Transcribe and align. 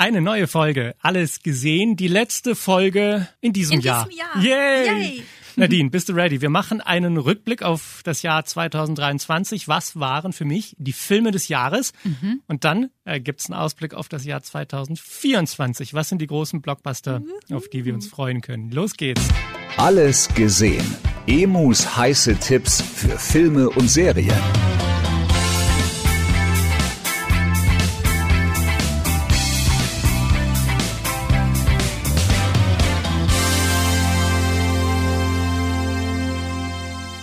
Eine 0.00 0.22
neue 0.22 0.46
Folge, 0.46 0.94
alles 1.00 1.42
gesehen, 1.42 1.94
die 1.94 2.08
letzte 2.08 2.54
Folge 2.54 3.28
in 3.42 3.52
diesem 3.52 3.74
In 3.74 3.80
Jahr. 3.82 4.08
diesem 4.08 4.18
Jahr. 4.18 4.42
Yay! 4.42 4.86
Yay! 4.86 5.22
Nadine, 5.56 5.90
bist 5.90 6.08
du 6.08 6.14
ready? 6.14 6.40
Wir 6.40 6.48
machen 6.48 6.80
einen 6.80 7.18
Rückblick 7.18 7.62
auf 7.62 8.00
das 8.02 8.22
Jahr 8.22 8.42
2023. 8.42 9.68
Was 9.68 10.00
waren 10.00 10.32
für 10.32 10.46
mich 10.46 10.74
die 10.78 10.94
Filme 10.94 11.32
des 11.32 11.48
Jahres? 11.48 11.92
Mhm. 12.02 12.40
Und 12.46 12.64
dann 12.64 12.88
äh, 13.04 13.20
gibt's 13.20 13.50
einen 13.50 13.60
Ausblick 13.60 13.92
auf 13.92 14.08
das 14.08 14.24
Jahr 14.24 14.42
2024. 14.42 15.92
Was 15.92 16.08
sind 16.08 16.22
die 16.22 16.28
großen 16.28 16.62
Blockbuster, 16.62 17.20
auf 17.52 17.68
die 17.68 17.84
wir 17.84 17.92
uns 17.92 18.08
freuen 18.08 18.40
können? 18.40 18.70
Los 18.70 18.94
geht's. 18.94 19.28
Alles 19.76 20.32
gesehen. 20.32 20.96
Emus 21.26 21.98
heiße 21.98 22.36
Tipps 22.36 22.80
für 22.80 23.18
Filme 23.18 23.68
und 23.68 23.90
Serien. 23.90 24.40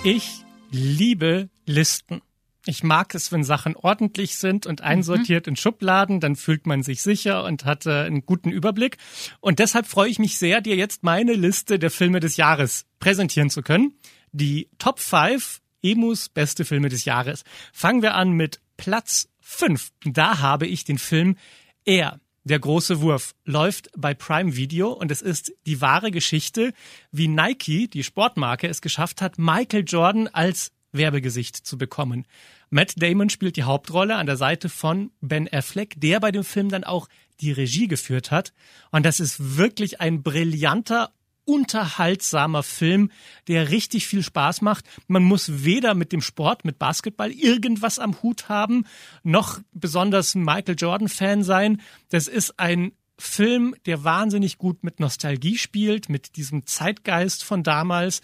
Ich 0.10 0.46
liebe 0.72 1.50
Listen. 1.66 2.22
Ich 2.66 2.82
mag 2.82 3.14
es, 3.14 3.34
wenn 3.34 3.44
Sachen 3.44 3.76
ordentlich 3.76 4.38
sind 4.38 4.66
und 4.66 4.80
einsortiert 4.80 5.48
in 5.48 5.58
Schubladen, 5.58 6.22
dann 6.22 6.38
fühlt 6.38 6.66
man 6.66 6.82
sich 6.82 7.02
sicher 7.02 7.44
und 7.44 7.66
hat 7.66 7.86
äh, 7.86 8.04
einen 8.04 8.26
guten 8.26 8.50
Überblick. 8.50 9.00
Und 9.42 9.60
deshalb 9.60 9.86
freue 9.86 10.10
ich 10.10 10.18
mich 10.18 10.38
sehr, 10.38 10.62
dir 10.62 10.78
jetzt 10.78 11.04
meine 11.04 11.34
Liste 11.34 11.78
der 11.78 11.92
Filme 11.92 12.22
des 12.22 12.38
Jahres 12.38 12.86
präsentieren 13.00 13.50
zu 13.50 13.62
können. 13.62 14.00
Die 14.32 14.70
Top 14.78 15.02
5 15.02 15.60
Emus 15.82 16.30
beste 16.30 16.64
Filme 16.64 16.88
des 16.88 17.04
Jahres. 17.04 17.44
Fangen 17.74 18.02
wir 18.02 18.16
an 18.16 18.32
mit 18.32 18.62
Platz 18.78 19.28
5. 19.42 19.90
Da 20.06 20.40
habe 20.40 20.68
ich 20.68 20.86
den 20.86 21.00
Film 21.00 21.36
Er. 21.84 22.22
Der 22.48 22.59
große 22.59 23.02
Wurf 23.02 23.36
läuft 23.44 23.90
bei 23.98 24.14
Prime 24.14 24.56
Video 24.56 24.94
und 24.94 25.12
es 25.12 25.22
ist 25.22 25.52
die 25.66 25.81
wahre 25.81 26.12
Geschichte, 26.12 26.72
wie 27.12 27.28
Nike, 27.28 27.89
die 27.89 28.06
Sportmarke, 28.06 28.70
es 28.70 28.80
geschafft 28.80 29.22
hat, 29.22 29.38
Michael 29.38 29.84
Jordan 29.86 30.30
als 30.30 30.72
Werbegesicht 30.94 31.58
zu 31.58 31.78
bekommen. 31.78 32.26
Matt 32.70 32.94
Damon 32.95 33.30
spielt 33.30 33.58
die 33.58 33.64
Hauptrolle 33.64 34.16
an 34.16 34.28
der 34.28 34.38
Seite 34.38 34.70
von 34.70 35.12
Ben 35.20 35.50
Affleck, 35.52 35.95
der 36.00 36.22
bei 36.22 36.31
dem 36.31 36.45
Film 36.45 36.70
dann 36.70 36.86
auch 36.86 37.09
die 37.42 37.52
Regie 37.52 37.89
geführt 37.89 38.31
hat. 38.31 38.54
Und 38.92 39.06
das 39.06 39.20
ist 39.20 39.58
wirklich 39.58 40.00
ein 40.00 40.23
brillanter, 40.23 41.11
unterhaltsamer 41.48 42.62
Film, 42.62 43.09
der 43.48 43.70
richtig 43.70 44.06
viel 44.06 44.22
Spaß 44.22 44.62
macht. 44.62 44.86
Man 45.08 45.23
muss 45.23 45.64
weder 45.64 45.95
mit 45.95 46.12
dem 46.12 46.22
Sport, 46.22 46.66
mit 46.66 46.78
Basketball 46.78 47.31
irgendwas 47.31 47.98
am 48.00 48.22
Hut 48.22 48.50
haben, 48.50 48.86
noch 49.23 49.59
besonders 49.72 50.36
Michael 50.36 50.76
Jordan-Fan 50.78 51.44
sein. 51.44 51.81
Das 52.09 52.28
ist 52.28 52.59
ein 52.59 52.92
Film, 53.20 53.76
der 53.86 54.04
wahnsinnig 54.04 54.58
gut 54.58 54.84
mit 54.84 55.00
Nostalgie 55.00 55.58
spielt, 55.58 56.08
mit 56.09 56.36
diesem 56.36 56.66
Zeitgeist 56.67 57.44
von 57.44 57.64
damals 57.64 58.22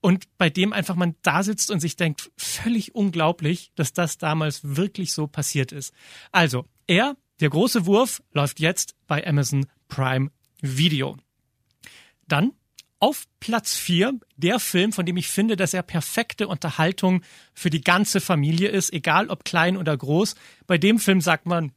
und 0.00 0.26
bei 0.38 0.50
dem 0.50 0.72
einfach 0.72 0.94
man 0.94 1.16
da 1.22 1.42
sitzt 1.42 1.70
und 1.70 1.80
sich 1.80 1.96
denkt, 1.96 2.30
völlig 2.36 2.94
unglaublich, 2.94 3.72
dass 3.74 3.92
das 3.92 4.18
damals 4.18 4.76
wirklich 4.76 5.12
so 5.12 5.26
passiert 5.26 5.72
ist. 5.72 5.92
Also, 6.30 6.66
er, 6.86 7.16
der 7.40 7.50
große 7.50 7.86
Wurf, 7.86 8.22
läuft 8.32 8.60
jetzt 8.60 8.94
bei 9.08 9.26
Amazon 9.26 9.66
Prime 9.88 10.30
Video. 10.60 11.16
Dann 12.28 12.52
auf 12.98 13.24
Platz 13.40 13.74
4 13.74 14.18
der 14.36 14.58
Film, 14.58 14.92
von 14.92 15.04
dem 15.04 15.16
ich 15.16 15.28
finde, 15.28 15.56
dass 15.56 15.74
er 15.74 15.82
perfekte 15.82 16.48
Unterhaltung 16.48 17.22
für 17.54 17.70
die 17.70 17.82
ganze 17.82 18.20
Familie 18.20 18.68
ist, 18.68 18.92
egal 18.92 19.28
ob 19.28 19.44
klein 19.44 19.76
oder 19.76 19.96
groß. 19.96 20.34
Bei 20.66 20.78
dem 20.78 20.98
Film 20.98 21.20
sagt 21.20 21.46
man, 21.46 21.72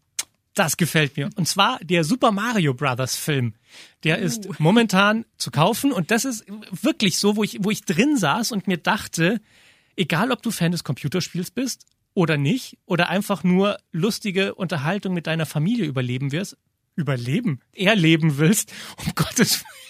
das 0.53 0.77
gefällt 0.77 1.15
mir. 1.15 1.29
Und 1.35 1.47
zwar 1.47 1.79
der 1.79 2.03
Super 2.03 2.31
Mario 2.31 2.73
Brothers 2.73 3.15
Film. 3.15 3.53
Der 4.03 4.17
ist 4.17 4.59
momentan 4.59 5.25
zu 5.37 5.51
kaufen 5.51 5.91
und 5.91 6.11
das 6.11 6.25
ist 6.25 6.45
wirklich 6.81 7.17
so, 7.17 7.35
wo 7.35 7.43
ich, 7.43 7.57
wo 7.61 7.71
ich 7.71 7.83
drin 7.83 8.17
saß 8.17 8.51
und 8.51 8.67
mir 8.67 8.77
dachte, 8.77 9.41
egal 9.95 10.31
ob 10.31 10.41
du 10.41 10.51
Fan 10.51 10.71
des 10.71 10.83
Computerspiels 10.83 11.51
bist 11.51 11.85
oder 12.13 12.37
nicht, 12.37 12.77
oder 12.85 13.09
einfach 13.09 13.43
nur 13.43 13.77
lustige 13.91 14.55
Unterhaltung 14.55 15.13
mit 15.13 15.27
deiner 15.27 15.45
Familie 15.45 15.85
überleben 15.85 16.31
wirst, 16.31 16.57
überleben, 16.95 17.61
erleben 17.73 18.37
willst, 18.37 18.73
um 18.97 19.13
Gottes 19.15 19.61
Willen. 19.61 19.88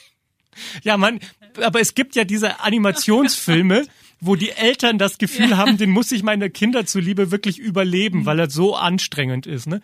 Ja, 0.84 0.98
man, 0.98 1.20
aber 1.62 1.80
es 1.80 1.96
gibt 1.96 2.16
ja 2.16 2.24
diese 2.24 2.62
Animationsfilme, 2.62 3.86
wo 4.20 4.36
die 4.36 4.52
Eltern 4.52 4.98
das 4.98 5.18
Gefühl 5.18 5.58
haben, 5.58 5.78
den 5.78 5.90
muss 5.90 6.12
ich 6.12 6.24
meine 6.24 6.50
Kinder 6.50 6.86
zuliebe 6.86 7.32
wirklich 7.32 7.58
überleben, 7.58 8.26
weil 8.26 8.40
er 8.40 8.50
so 8.50 8.76
anstrengend 8.76 9.48
ist, 9.48 9.68
ne? 9.68 9.82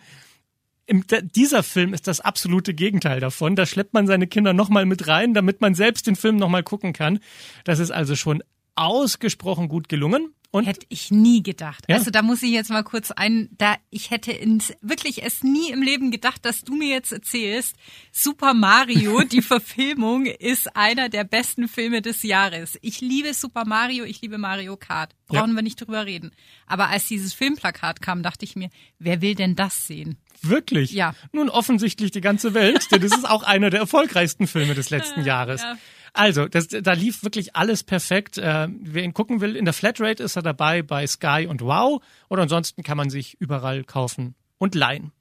Im, 0.88 1.04
dieser 1.34 1.64
Film 1.64 1.94
ist 1.94 2.06
das 2.06 2.20
absolute 2.20 2.72
Gegenteil 2.72 3.18
davon. 3.18 3.56
Da 3.56 3.66
schleppt 3.66 3.92
man 3.92 4.06
seine 4.06 4.28
Kinder 4.28 4.52
nochmal 4.52 4.86
mit 4.86 5.08
rein, 5.08 5.34
damit 5.34 5.60
man 5.60 5.74
selbst 5.74 6.06
den 6.06 6.14
Film 6.14 6.36
nochmal 6.36 6.62
gucken 6.62 6.92
kann. 6.92 7.18
Das 7.64 7.80
ist 7.80 7.90
also 7.90 8.14
schon 8.14 8.40
ausgesprochen 8.76 9.66
gut 9.68 9.88
gelungen. 9.88 10.32
Und 10.56 10.64
Hätte 10.64 10.86
ich 10.88 11.10
nie 11.10 11.42
gedacht. 11.42 11.84
Ja. 11.88 11.96
Also 11.96 12.10
da 12.10 12.22
muss 12.22 12.42
ich 12.42 12.50
jetzt 12.50 12.70
mal 12.70 12.82
kurz 12.82 13.10
ein, 13.10 13.48
da 13.58 13.76
ich 13.90 14.10
hätte 14.10 14.32
ins, 14.32 14.72
wirklich 14.80 15.22
es 15.22 15.42
nie 15.42 15.70
im 15.70 15.82
Leben 15.82 16.10
gedacht, 16.10 16.44
dass 16.44 16.62
du 16.62 16.74
mir 16.74 16.88
jetzt 16.88 17.12
erzählst, 17.12 17.76
Super 18.10 18.54
Mario, 18.54 19.22
die 19.30 19.42
Verfilmung 19.42 20.26
ist 20.26 20.74
einer 20.74 21.08
der 21.08 21.24
besten 21.24 21.68
Filme 21.68 22.00
des 22.00 22.22
Jahres. 22.22 22.78
Ich 22.80 23.00
liebe 23.00 23.34
Super 23.34 23.64
Mario, 23.66 24.04
ich 24.04 24.22
liebe 24.22 24.38
Mario 24.38 24.76
Kart. 24.76 25.14
Brauchen 25.26 25.54
wir 25.54 25.62
nicht 25.62 25.80
drüber 25.80 26.06
reden. 26.06 26.30
Aber 26.66 26.88
als 26.88 27.06
dieses 27.06 27.34
Filmplakat 27.34 28.00
kam, 28.00 28.22
dachte 28.22 28.44
ich 28.44 28.56
mir, 28.56 28.70
wer 28.98 29.20
will 29.20 29.34
denn 29.34 29.56
das 29.56 29.86
sehen? 29.86 30.16
Wirklich? 30.42 30.92
Ja. 30.92 31.14
Nun 31.32 31.48
offensichtlich 31.48 32.12
die 32.12 32.20
ganze 32.20 32.54
Welt, 32.54 32.90
denn 32.92 33.00
das 33.00 33.12
ist 33.12 33.28
auch 33.28 33.42
einer 33.42 33.70
der 33.70 33.80
erfolgreichsten 33.80 34.46
Filme 34.46 34.74
des 34.74 34.90
letzten 34.90 35.24
Jahres. 35.24 35.62
ja. 35.62 35.76
Also, 36.16 36.48
das, 36.48 36.68
da 36.68 36.92
lief 36.94 37.22
wirklich 37.22 37.56
alles 37.56 37.84
perfekt. 37.84 38.38
Äh, 38.38 38.68
wer 38.70 39.04
ihn 39.04 39.12
gucken 39.12 39.40
will, 39.42 39.54
in 39.54 39.66
der 39.66 39.74
Flatrate 39.74 40.22
ist 40.22 40.36
er 40.36 40.42
dabei 40.42 40.82
bei 40.82 41.06
Sky 41.06 41.46
und 41.48 41.60
Wow. 41.60 42.02
Oder 42.30 42.42
ansonsten 42.42 42.82
kann 42.82 42.96
man 42.96 43.10
sich 43.10 43.38
überall 43.38 43.84
kaufen 43.84 44.34
und 44.56 44.74
leihen. 44.74 45.12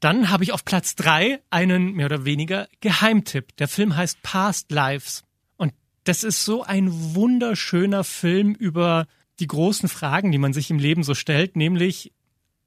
Dann 0.00 0.30
habe 0.30 0.44
ich 0.44 0.52
auf 0.52 0.64
Platz 0.64 0.94
drei 0.94 1.40
einen 1.50 1.92
mehr 1.92 2.06
oder 2.06 2.24
weniger 2.24 2.68
Geheimtipp. 2.80 3.56
Der 3.58 3.68
Film 3.68 3.96
heißt 3.96 4.22
Past 4.22 4.70
Lives. 4.70 5.24
Und 5.56 5.74
das 6.04 6.24
ist 6.24 6.44
so 6.44 6.62
ein 6.62 7.14
wunderschöner 7.14 8.04
Film 8.04 8.54
über 8.54 9.06
die 9.40 9.46
großen 9.46 9.88
Fragen, 9.88 10.32
die 10.32 10.38
man 10.38 10.54
sich 10.54 10.70
im 10.70 10.78
Leben 10.78 11.02
so 11.02 11.14
stellt, 11.14 11.56
nämlich 11.56 12.12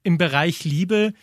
im 0.03 0.17
Bereich 0.17 0.63
Liebe. 0.63 1.13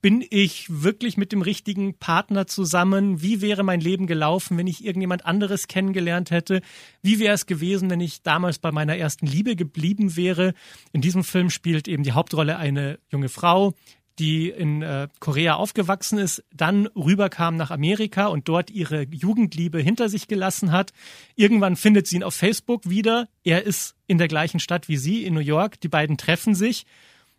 Bin 0.00 0.24
ich 0.30 0.66
wirklich 0.68 1.16
mit 1.16 1.32
dem 1.32 1.42
richtigen 1.42 1.98
Partner 1.98 2.46
zusammen? 2.46 3.20
Wie 3.20 3.40
wäre 3.40 3.64
mein 3.64 3.80
Leben 3.80 4.06
gelaufen, 4.06 4.56
wenn 4.56 4.68
ich 4.68 4.84
irgendjemand 4.84 5.26
anderes 5.26 5.66
kennengelernt 5.66 6.30
hätte? 6.30 6.60
Wie 7.02 7.18
wäre 7.18 7.34
es 7.34 7.46
gewesen, 7.46 7.90
wenn 7.90 7.98
ich 7.98 8.22
damals 8.22 8.60
bei 8.60 8.70
meiner 8.70 8.96
ersten 8.96 9.26
Liebe 9.26 9.56
geblieben 9.56 10.14
wäre? 10.14 10.54
In 10.92 11.00
diesem 11.00 11.24
Film 11.24 11.50
spielt 11.50 11.88
eben 11.88 12.04
die 12.04 12.12
Hauptrolle 12.12 12.58
eine 12.58 13.00
junge 13.10 13.28
Frau, 13.28 13.74
die 14.20 14.50
in 14.50 14.82
äh, 14.82 15.08
Korea 15.20 15.54
aufgewachsen 15.54 16.18
ist, 16.18 16.44
dann 16.52 16.86
rüberkam 16.88 17.56
nach 17.56 17.70
Amerika 17.72 18.26
und 18.26 18.48
dort 18.48 18.70
ihre 18.70 19.02
Jugendliebe 19.02 19.80
hinter 19.80 20.08
sich 20.08 20.28
gelassen 20.28 20.72
hat. 20.72 20.92
Irgendwann 21.34 21.76
findet 21.76 22.06
sie 22.06 22.16
ihn 22.16 22.24
auf 22.24 22.34
Facebook 22.34 22.88
wieder. 22.88 23.28
Er 23.44 23.64
ist 23.64 23.96
in 24.06 24.18
der 24.18 24.28
gleichen 24.28 24.60
Stadt 24.60 24.88
wie 24.88 24.96
sie, 24.96 25.24
in 25.24 25.34
New 25.34 25.40
York. 25.40 25.80
Die 25.80 25.88
beiden 25.88 26.16
treffen 26.16 26.54
sich. 26.54 26.84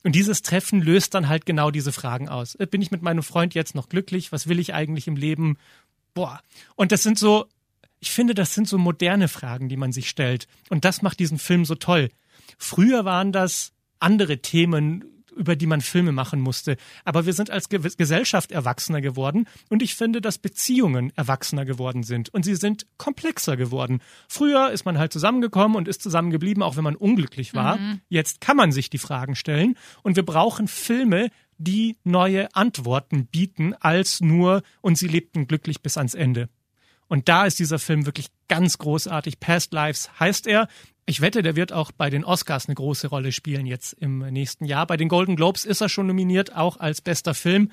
Und 0.03 0.13
dieses 0.15 0.41
Treffen 0.41 0.81
löst 0.81 1.13
dann 1.13 1.27
halt 1.27 1.45
genau 1.45 1.71
diese 1.71 1.91
Fragen 1.91 2.29
aus. 2.29 2.55
Äh, 2.55 2.67
Bin 2.67 2.81
ich 2.81 2.91
mit 2.91 3.01
meinem 3.01 3.23
Freund 3.23 3.53
jetzt 3.53 3.75
noch 3.75 3.89
glücklich? 3.89 4.31
Was 4.31 4.47
will 4.47 4.59
ich 4.59 4.73
eigentlich 4.73 5.07
im 5.07 5.15
Leben? 5.15 5.57
Boah. 6.13 6.41
Und 6.75 6.91
das 6.91 7.03
sind 7.03 7.19
so, 7.19 7.47
ich 7.99 8.11
finde, 8.11 8.33
das 8.33 8.53
sind 8.53 8.67
so 8.67 8.77
moderne 8.77 9.27
Fragen, 9.27 9.69
die 9.69 9.77
man 9.77 9.91
sich 9.91 10.09
stellt. 10.09 10.47
Und 10.69 10.85
das 10.85 11.01
macht 11.01 11.19
diesen 11.19 11.37
Film 11.37 11.65
so 11.65 11.75
toll. 11.75 12.09
Früher 12.57 13.05
waren 13.05 13.31
das 13.31 13.73
andere 13.99 14.39
Themen, 14.39 15.18
über 15.35 15.55
die 15.55 15.65
man 15.65 15.81
Filme 15.81 16.11
machen 16.11 16.39
musste. 16.39 16.77
Aber 17.05 17.25
wir 17.25 17.33
sind 17.33 17.49
als 17.49 17.69
Ge 17.69 17.79
Gesellschaft 17.97 18.51
erwachsener 18.51 19.01
geworden 19.01 19.47
und 19.69 19.81
ich 19.81 19.95
finde, 19.95 20.21
dass 20.21 20.37
Beziehungen 20.37 21.11
erwachsener 21.15 21.65
geworden 21.65 22.03
sind 22.03 22.29
und 22.29 22.43
sie 22.43 22.55
sind 22.55 22.85
komplexer 22.97 23.57
geworden. 23.57 24.01
Früher 24.27 24.71
ist 24.71 24.85
man 24.85 24.97
halt 24.97 25.13
zusammengekommen 25.13 25.77
und 25.77 25.87
ist 25.87 26.01
zusammengeblieben, 26.01 26.63
auch 26.63 26.77
wenn 26.77 26.83
man 26.83 26.95
unglücklich 26.95 27.53
war. 27.53 27.79
Jetzt 28.09 28.41
kann 28.41 28.57
man 28.57 28.71
sich 28.71 28.89
die 28.89 28.97
Fragen 28.97 29.35
stellen 29.35 29.75
und 30.03 30.15
wir 30.15 30.25
brauchen 30.25 30.67
Filme, 30.67 31.29
die 31.57 31.97
neue 32.03 32.53
Antworten 32.55 33.25
bieten 33.27 33.73
als 33.79 34.21
nur 34.21 34.63
und 34.81 34.97
sie 34.97 35.07
lebten 35.07 35.47
glücklich 35.47 35.81
bis 35.81 35.97
ans 35.97 36.13
Ende. 36.13 36.49
Und 37.09 37.27
da 37.27 37.45
ist 37.45 37.59
dieser 37.59 37.79
Film 37.79 38.05
wirklich 38.05 38.27
ganz 38.47 38.77
großartig. 38.77 39.39
Past 39.39 39.73
Lives 39.73 40.09
heißt 40.19 40.47
er. 40.47 40.67
Ich 41.09 41.21
wette, 41.21 41.41
der 41.41 41.55
wird 41.55 41.73
auch 41.73 41.91
bei 41.91 42.11
den 42.11 42.23
Oscars 42.23 42.67
eine 42.67 42.75
große 42.75 43.07
Rolle 43.07 43.31
spielen 43.31 43.65
jetzt 43.65 43.93
im 43.93 44.19
nächsten 44.19 44.65
Jahr. 44.65 44.85
Bei 44.85 44.95
den 44.95 45.09
Golden 45.09 45.35
Globes 45.35 45.65
ist 45.65 45.81
er 45.81 45.89
schon 45.89 46.05
nominiert, 46.05 46.55
auch 46.55 46.77
als 46.77 47.01
bester 47.01 47.33
Film. 47.33 47.71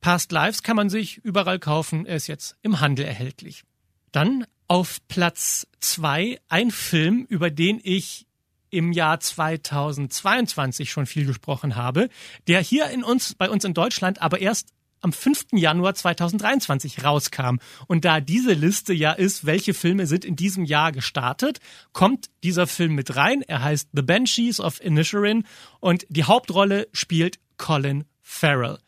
Past 0.00 0.30
Lives 0.30 0.62
kann 0.62 0.76
man 0.76 0.88
sich 0.88 1.16
überall 1.16 1.58
kaufen. 1.58 2.06
Er 2.06 2.14
ist 2.14 2.28
jetzt 2.28 2.56
im 2.62 2.78
Handel 2.78 3.06
erhältlich. 3.06 3.64
Dann 4.12 4.46
auf 4.68 5.00
Platz 5.08 5.66
zwei 5.80 6.38
ein 6.48 6.70
Film, 6.70 7.26
über 7.28 7.50
den 7.50 7.80
ich 7.82 8.28
im 8.70 8.92
Jahr 8.92 9.18
2022 9.18 10.92
schon 10.92 11.06
viel 11.06 11.26
gesprochen 11.26 11.74
habe, 11.74 12.08
der 12.46 12.60
hier 12.60 12.88
in 12.90 13.02
uns, 13.02 13.34
bei 13.34 13.50
uns 13.50 13.64
in 13.64 13.74
Deutschland 13.74 14.22
aber 14.22 14.40
erst 14.40 14.68
am 15.00 15.12
5. 15.12 15.46
Januar 15.52 15.94
2023 15.94 17.04
rauskam. 17.04 17.58
Und 17.86 18.04
da 18.04 18.20
diese 18.20 18.52
Liste 18.52 18.92
ja 18.92 19.12
ist, 19.12 19.46
welche 19.46 19.74
Filme 19.74 20.06
sind 20.06 20.24
in 20.24 20.36
diesem 20.36 20.64
Jahr 20.64 20.92
gestartet, 20.92 21.60
kommt 21.92 22.30
dieser 22.42 22.66
Film 22.66 22.94
mit 22.94 23.16
rein. 23.16 23.42
Er 23.42 23.62
heißt 23.62 23.90
The 23.92 24.02
Banshees 24.02 24.60
of 24.60 24.80
Inisherin 24.82 25.44
und 25.80 26.06
die 26.08 26.24
Hauptrolle 26.24 26.88
spielt 26.92 27.38
Colin 27.56 28.04
Farrell. 28.20 28.78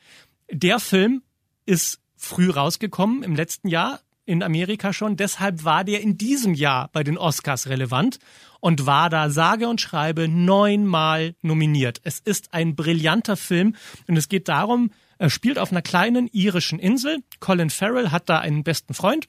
Der 0.51 0.81
Film 0.81 1.23
ist 1.67 2.01
früh 2.17 2.51
rausgekommen 2.51 3.23
im 3.23 3.35
letzten 3.35 3.69
Jahr 3.69 4.01
in 4.25 4.43
Amerika 4.43 4.93
schon. 4.93 5.17
Deshalb 5.17 5.65
war 5.65 5.85
der 5.85 6.01
in 6.01 6.17
diesem 6.17 6.55
Jahr 6.55 6.89
bei 6.93 7.03
den 7.03 7.19
Oscars 7.19 7.69
relevant 7.69 8.19
und 8.61 8.87
war 8.87 9.11
da 9.11 9.31
sage 9.31 9.69
und 9.69 9.81
schreibe 9.81 10.29
neunmal 10.29 11.35
nominiert. 11.43 12.01
Es 12.05 12.21
ist 12.21 12.55
ein 12.55 12.77
brillanter 12.77 13.37
Film 13.37 13.75
und 14.07 14.17
es 14.17 14.29
geht 14.29 14.49
darum, 14.49 14.91
er 15.23 15.31
spielt 15.31 15.57
auf 15.57 15.71
einer 15.71 15.83
kleinen 15.83 16.27
irischen 16.33 16.81
Insel. 16.81 17.23
Colin 17.39 17.71
Farrell 17.71 18.11
hat 18.11 18.29
da 18.29 18.41
einen 18.41 18.65
besten 18.65 18.93
Freund. 18.93 19.29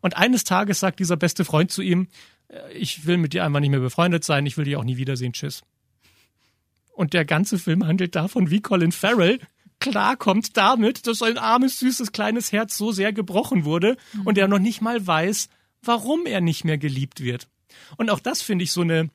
Und 0.00 0.16
eines 0.16 0.44
Tages 0.44 0.78
sagt 0.78 1.00
dieser 1.00 1.16
beste 1.16 1.44
Freund 1.44 1.72
zu 1.72 1.82
ihm, 1.82 2.06
äh, 2.46 2.72
ich 2.74 3.06
will 3.06 3.16
mit 3.16 3.32
dir 3.32 3.44
einfach 3.44 3.58
nicht 3.58 3.70
mehr 3.70 3.80
befreundet 3.80 4.22
sein, 4.22 4.46
ich 4.46 4.56
will 4.56 4.66
dich 4.66 4.76
auch 4.76 4.84
nie 4.84 4.98
wiedersehen, 4.98 5.32
tschüss. 5.32 5.62
Und 6.92 7.12
der 7.12 7.24
ganze 7.24 7.58
Film 7.58 7.84
handelt 7.84 8.14
davon, 8.14 8.50
wie 8.52 8.60
Colin 8.60 8.92
Farrell 8.92 9.40
klarkommt 9.80 10.56
damit, 10.56 11.08
dass 11.08 11.18
sein 11.18 11.38
armes, 11.38 11.80
süßes, 11.80 12.12
kleines 12.12 12.52
Herz 12.52 12.78
so 12.78 12.92
sehr 12.92 13.12
gebrochen 13.12 13.64
wurde 13.64 13.96
mhm. 14.12 14.26
und 14.28 14.38
er 14.38 14.46
noch 14.46 14.60
nicht 14.60 14.80
mal 14.80 15.04
weiß, 15.04 15.48
warum 15.82 16.24
er 16.24 16.40
nicht 16.40 16.64
mehr 16.64 16.78
geliebt 16.78 17.18
wird. 17.18 17.48
Und 17.96 18.10
auch 18.10 18.20
das 18.20 18.42
finde 18.42 18.62
ich 18.62 18.70
so 18.70 18.82
eine 18.82 19.10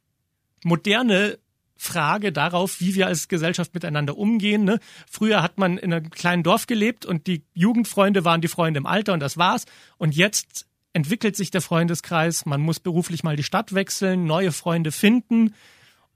moderne 0.66 1.40
Frage 1.78 2.32
darauf, 2.32 2.80
wie 2.80 2.96
wir 2.96 3.08
als 3.08 3.28
Gesellschaft 3.28 3.74
miteinander 3.74 4.18
umgehen. 4.18 4.64
Ne? 4.64 4.80
Früher 5.10 5.42
hat 5.42 5.58
man 5.58 5.78
in 5.78 5.94
einem 5.94 6.10
kleinen 6.10 6.44
Dorf 6.44 6.68
gelebt 6.68 7.06
und 7.06 7.28
die 7.28 7.44
Jugendfreunde 7.54 8.26
waren 8.26 8.42
die 8.42 8.48
Freunde 8.48 8.80
im 8.80 8.86
Alter 8.86 9.14
und 9.14 9.20
das 9.20 9.38
war's. 9.38 9.66
Und 9.98 10.16
jetzt 10.16 10.68
entwickelt 10.94 11.36
sich 11.36 11.52
der 11.52 11.62
Freundeskreis, 11.62 12.46
man 12.46 12.62
muss 12.62 12.80
beruflich 12.80 13.24
mal 13.24 13.36
die 13.36 13.44
Stadt 13.44 13.74
wechseln, 13.74 14.26
neue 14.26 14.52
Freunde 14.52 14.92
finden. 14.92 15.54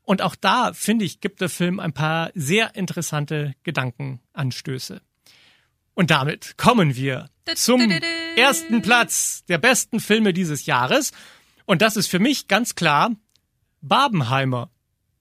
Und 0.04 0.22
auch 0.22 0.36
da, 0.36 0.74
finde 0.74 1.06
ich, 1.06 1.22
gibt 1.22 1.42
der 1.42 1.50
Film 1.50 1.80
ein 1.80 1.94
paar 1.94 2.32
sehr 2.34 2.76
interessante 2.76 3.54
Gedankenanstöße. 3.64 5.02
Und 5.94 6.10
damit 6.10 6.58
kommen 6.58 6.96
wir 6.96 7.30
zum 7.56 7.82
ersten 8.36 8.82
Platz 8.82 9.44
der 9.48 9.58
besten 9.58 10.00
Filme 10.00 10.34
dieses 10.34 10.66
Jahres. 10.66 11.12
Und 11.66 11.82
das 11.82 11.96
ist 11.96 12.08
für 12.08 12.20
mich 12.20 12.48
ganz 12.48 12.76
klar 12.76 13.12
Barbenheimer. 13.82 14.72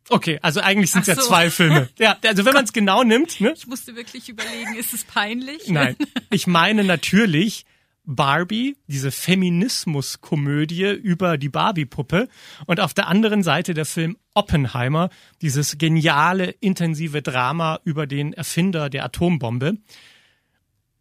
Okay, 0.08 0.38
also 0.42 0.60
eigentlich 0.60 0.90
sind 0.90 1.06
es 1.06 1.06
so. 1.06 1.12
ja 1.12 1.18
zwei 1.18 1.50
Filme. 1.50 1.88
Ja, 1.98 2.16
also 2.24 2.44
wenn 2.44 2.54
man 2.54 2.64
es 2.64 2.72
genau 2.72 3.04
nimmt. 3.04 3.40
Ne? 3.40 3.52
Ich 3.56 3.66
musste 3.66 3.94
wirklich 3.94 4.28
überlegen, 4.28 4.74
ist 4.76 4.94
es 4.94 5.04
peinlich? 5.04 5.68
Nein, 5.68 5.96
ich 6.30 6.46
meine 6.46 6.84
natürlich 6.84 7.64
Barbie, 8.04 8.76
diese 8.88 9.12
Feminismuskomödie 9.12 10.90
über 10.90 11.38
die 11.38 11.48
Barbie-Puppe 11.48 12.28
und 12.66 12.80
auf 12.80 12.94
der 12.94 13.06
anderen 13.06 13.42
Seite 13.42 13.74
der 13.74 13.84
Film 13.84 14.16
Oppenheimer, 14.34 15.10
dieses 15.42 15.78
geniale, 15.78 16.50
intensive 16.60 17.22
Drama 17.22 17.80
über 17.84 18.06
den 18.06 18.32
Erfinder 18.32 18.90
der 18.90 19.04
Atombombe. 19.04 19.74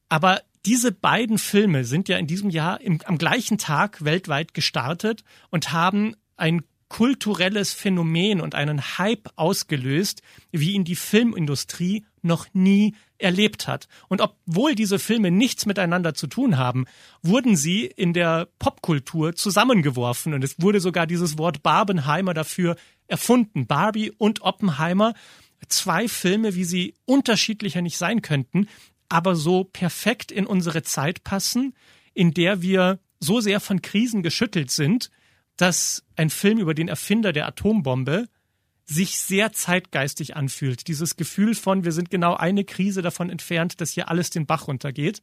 Aber 0.10 0.42
diese 0.66 0.92
beiden 0.92 1.38
Filme 1.38 1.86
sind 1.86 2.10
ja 2.10 2.18
in 2.18 2.28
diesem 2.28 2.50
Jahr 2.50 2.81
im, 2.81 3.00
am 3.06 3.18
gleichen 3.18 3.57
Tag 3.57 4.04
weltweit 4.04 4.54
gestartet 4.54 5.24
und 5.50 5.72
haben 5.72 6.16
ein 6.36 6.63
kulturelles 6.89 7.71
Phänomen 7.71 8.41
und 8.41 8.56
einen 8.56 8.97
Hype 8.97 9.30
ausgelöst, 9.36 10.21
wie 10.51 10.74
ihn 10.74 10.83
die 10.83 10.95
Filmindustrie 10.95 12.06
noch 12.21 12.47
nie 12.53 12.95
erlebt 13.18 13.68
hat. 13.68 13.88
Und 14.07 14.21
obwohl 14.21 14.75
diese 14.75 15.00
Filme 15.00 15.31
nichts 15.31 15.65
miteinander 15.65 16.13
zu 16.13 16.27
tun 16.27 16.57
haben, 16.57 16.86
wurden 17.21 17.56
sie 17.56 17.86
in 17.86 18.13
der 18.13 18.47
Popkultur 18.59 19.36
zusammengeworfen 19.36 20.33
und 20.33 20.44
es 20.44 20.56
wurde 20.59 20.80
sogar 20.80 21.07
dieses 21.07 21.38
Wort 21.38 21.63
Barbenheimer 21.63 22.33
dafür 22.33 22.75
erfunden. 23.07 23.68
Barbie 23.68 24.12
und 24.12 24.41
Oppenheimer, 24.41 25.13
zwei 25.68 26.07
Filme, 26.07 26.56
wie 26.56 26.63
sie 26.63 26.95
unterschiedlicher 27.06 27.81
nicht 27.81 27.97
sein 27.97 28.21
könnten, 28.21 28.68
aber 29.09 29.36
so 29.36 29.63
perfekt 29.63 30.31
in 30.31 30.45
unsere 30.45 30.83
Zeit 30.83 31.24
passen, 31.24 31.74
in 32.13 32.33
der 32.33 32.62
wir 32.62 33.00
so 33.19 33.41
sehr 33.41 33.59
von 33.59 33.81
Krisen 33.81 34.24
geschüttelt 34.24 34.71
sind, 34.71 35.09
dass 35.60 36.06
ein 36.16 36.30
Film 36.30 36.58
über 36.58 36.74
den 36.74 36.88
Erfinder 36.88 37.34
der 37.34 37.46
Atombombe 37.46 38.30
sich 38.86 39.20
sehr 39.20 39.52
zeitgeistig 39.52 40.38
anfühlt. 40.38 40.88
Dieses 40.88 41.18
Gefühl 41.18 41.54
von, 41.54 41.84
wir 41.84 41.92
sind 41.92 42.10
genau 42.10 42.34
eine 42.34 42.64
Krise 42.64 43.02
davon 43.02 43.30
entfernt, 43.30 43.82
dass 43.82 43.92
hier 43.92 44.08
alles 44.08 44.30
den 44.30 44.46
Bach 44.46 44.70
runtergeht. 44.70 45.22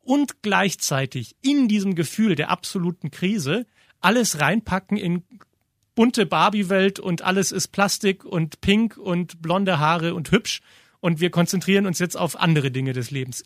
Und 0.00 0.42
gleichzeitig 0.42 1.36
in 1.42 1.68
diesem 1.68 1.94
Gefühl 1.94 2.34
der 2.34 2.50
absoluten 2.50 3.12
Krise 3.12 3.66
alles 4.00 4.40
reinpacken 4.40 4.96
in 4.96 5.22
bunte 5.94 6.26
Barbie-Welt 6.26 6.98
und 6.98 7.22
alles 7.22 7.52
ist 7.52 7.68
Plastik 7.68 8.24
und 8.24 8.60
pink 8.62 8.96
und 8.96 9.42
blonde 9.42 9.78
Haare 9.78 10.14
und 10.14 10.32
hübsch. 10.32 10.60
Und 10.98 11.20
wir 11.20 11.30
konzentrieren 11.30 11.86
uns 11.86 12.00
jetzt 12.00 12.16
auf 12.16 12.38
andere 12.40 12.72
Dinge 12.72 12.94
des 12.94 13.12
Lebens. 13.12 13.44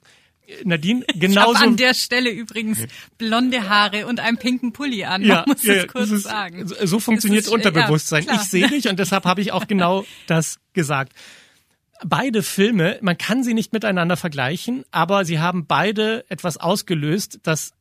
Nadine, 0.64 1.04
genauso. 1.14 1.54
Ich 1.54 1.58
an 1.60 1.76
der 1.76 1.94
Stelle 1.94 2.30
übrigens 2.30 2.84
blonde 3.18 3.68
Haare 3.68 4.06
und 4.06 4.20
einen 4.20 4.38
pinken 4.38 4.72
Pulli 4.72 5.04
an. 5.04 5.22
Man 5.22 5.30
ja, 5.30 5.44
muss 5.46 5.62
ja, 5.64 5.74
es 5.74 5.88
kurz 5.88 6.10
ist, 6.10 6.22
sagen. 6.24 6.66
So 6.66 7.00
funktioniert 7.00 7.44
ist, 7.44 7.50
Unterbewusstsein. 7.50 8.24
Ja, 8.24 8.34
ich 8.34 8.42
sehe 8.42 8.68
dich 8.68 8.88
und 8.88 8.98
deshalb 8.98 9.24
habe 9.24 9.40
ich 9.40 9.52
auch 9.52 9.66
genau 9.68 10.04
das 10.26 10.58
gesagt. 10.72 11.12
Beide 12.04 12.42
Filme, 12.42 12.98
man 13.00 13.16
kann 13.16 13.42
sie 13.42 13.54
nicht 13.54 13.72
miteinander 13.72 14.16
vergleichen, 14.16 14.84
aber 14.90 15.24
sie 15.24 15.38
haben 15.38 15.66
beide 15.66 16.24
etwas 16.28 16.58
ausgelöst, 16.58 17.40
das 17.42 17.72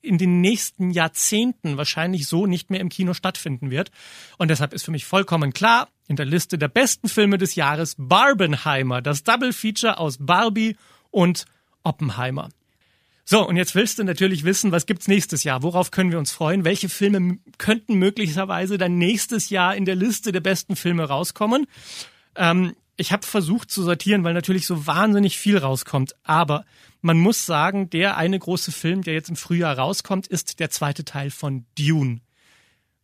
in 0.00 0.18
den 0.18 0.40
nächsten 0.40 0.90
Jahrzehnten 0.90 1.76
wahrscheinlich 1.76 2.26
so 2.26 2.46
nicht 2.46 2.70
mehr 2.70 2.80
im 2.80 2.88
Kino 2.88 3.14
stattfinden 3.14 3.70
wird. 3.70 3.90
Und 4.36 4.48
deshalb 4.48 4.74
ist 4.74 4.84
für 4.84 4.90
mich 4.90 5.04
vollkommen 5.04 5.52
klar, 5.52 5.88
in 6.08 6.16
der 6.16 6.26
Liste 6.26 6.58
der 6.58 6.68
besten 6.68 7.08
Filme 7.08 7.38
des 7.38 7.54
Jahres 7.54 7.94
Barbenheimer, 7.96 9.00
das 9.00 9.22
Double 9.22 9.52
Feature 9.52 9.98
aus 9.98 10.18
Barbie 10.20 10.76
und 11.12 11.44
Oppenheimer. 11.84 12.48
So, 13.24 13.46
und 13.46 13.56
jetzt 13.56 13.76
willst 13.76 14.00
du 14.00 14.04
natürlich 14.04 14.44
wissen, 14.44 14.72
was 14.72 14.86
gibt's 14.86 15.06
nächstes 15.06 15.44
Jahr? 15.44 15.62
Worauf 15.62 15.92
können 15.92 16.10
wir 16.10 16.18
uns 16.18 16.32
freuen? 16.32 16.64
Welche 16.64 16.88
Filme 16.88 17.38
könnten 17.56 17.94
möglicherweise 17.94 18.78
dann 18.78 18.98
nächstes 18.98 19.48
Jahr 19.48 19.76
in 19.76 19.84
der 19.84 19.94
Liste 19.94 20.32
der 20.32 20.40
besten 20.40 20.74
Filme 20.74 21.04
rauskommen? 21.04 21.66
Ähm, 22.34 22.74
ich 22.96 23.12
habe 23.12 23.24
versucht 23.26 23.70
zu 23.70 23.82
sortieren, 23.82 24.24
weil 24.24 24.34
natürlich 24.34 24.66
so 24.66 24.86
wahnsinnig 24.86 25.38
viel 25.38 25.56
rauskommt. 25.56 26.14
Aber 26.24 26.64
man 27.00 27.18
muss 27.18 27.46
sagen, 27.46 27.90
der 27.90 28.16
eine 28.16 28.38
große 28.38 28.72
Film, 28.72 29.02
der 29.02 29.14
jetzt 29.14 29.30
im 29.30 29.36
Frühjahr 29.36 29.78
rauskommt, 29.78 30.26
ist 30.26 30.60
der 30.60 30.70
zweite 30.70 31.04
Teil 31.04 31.30
von 31.30 31.64
Dune. 31.78 32.20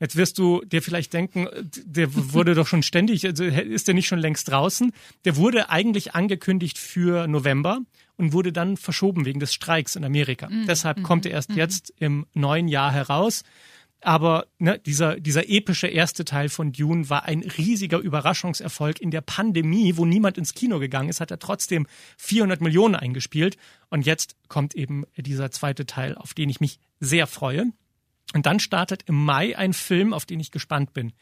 Jetzt 0.01 0.17
wirst 0.17 0.39
du 0.39 0.63
dir 0.65 0.83
vielleicht 0.83 1.13
denken, 1.13 1.49
der 1.63 2.09
wurde 2.33 2.55
doch 2.55 2.67
schon 2.67 2.83
ständig, 2.83 3.25
also 3.27 3.45
ist 3.45 3.89
der 3.89 3.95
nicht 3.95 4.07
schon 4.07 4.21
längst 4.21 4.49
draußen? 4.49 4.93
Der 5.25 5.37
wurde 5.37 5.71
eigentlich 5.71 6.15
angekündigt 6.15 6.79
für 6.79 7.27
November 7.27 7.81
und 8.17 8.33
wurde 8.33 8.53
dann 8.53 8.77
verschoben 8.77 9.25
wegen 9.25 9.41
des 9.41 9.53
Streiks 9.53 9.97
in 9.97 10.05
Amerika. 10.05 10.49
Mhm. 10.49 10.67
Deshalb 10.67 11.03
kommt 11.03 11.27
er 11.27 11.33
erst 11.33 11.51
mhm. 11.51 11.57
jetzt 11.57 11.93
im 11.99 12.27
neuen 12.35 12.69
Jahr 12.69 12.93
heraus. 12.93 13.43
Aber 14.01 14.47
ne, 14.59 14.79
dieser, 14.79 15.19
dieser 15.19 15.49
epische 15.49 15.89
erste 15.89 16.25
Teil 16.25 16.49
von 16.49 16.73
Dune 16.73 17.11
war 17.11 17.25
ein 17.25 17.41
riesiger 17.41 17.99
Überraschungserfolg. 17.99 19.01
In 19.01 19.11
der 19.11 19.23
Pandemie, 19.23 19.97
wo 19.97 20.05
niemand 20.05 20.39
ins 20.39 20.55
Kino 20.55 20.79
gegangen 20.79 21.09
ist, 21.09 21.21
hat 21.21 21.33
er 21.33 21.41
trotzdem 21.41 21.87
400 22.17 22.61
Millionen 22.61 22.95
eingespielt. 22.95 23.57
Und 23.91 24.07
jetzt 24.07 24.37
kommt 24.47 24.75
eben 24.75 25.05
dieser 25.17 25.51
zweite 25.51 25.85
Teil, 25.85 26.15
auf 26.15 26.33
den 26.33 26.49
ich 26.49 26.61
mich 26.61 26.79
sehr 27.01 27.27
freue. 27.27 27.73
Und 28.35 28.47
dann 28.47 28.61
startet 28.61 29.05
im 29.07 29.25
Mai 29.25 29.57
ein 29.57 29.73
Film, 29.73 30.13
auf 30.13 30.27
den 30.27 30.41
ich 30.41 30.51
gespannt 30.51 30.93
bin. 30.93 31.13